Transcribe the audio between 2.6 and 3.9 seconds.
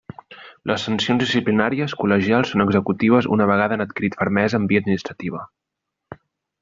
executives una vegada han